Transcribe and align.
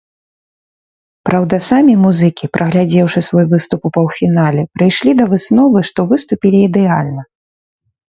Праўда, 1.29 1.59
самі 1.69 1.93
музыкі, 2.05 2.49
праглядзеўшы 2.57 3.19
свой 3.29 3.45
выступ 3.53 3.79
ў 3.87 4.01
паўфінале, 4.01 4.61
прыйшлі 4.81 5.11
да 5.23 5.31
высновы, 5.37 5.89
што 5.95 5.99
выступілі 6.11 6.57
ідэальна. 6.73 7.21